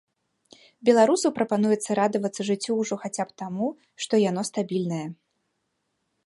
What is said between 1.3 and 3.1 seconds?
прапануецца радавацца жыццю ўжо